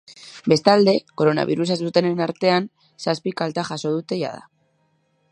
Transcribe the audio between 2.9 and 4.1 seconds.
zazpik alta jaso